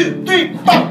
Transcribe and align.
two, 0.00 0.24
three, 0.24 0.56
four. 0.64 0.90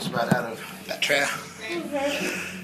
Just 0.00 0.14
about 0.14 0.32
out 0.32 0.52
of 0.52 0.86
That. 0.86 1.28
Mhm. 1.68 2.59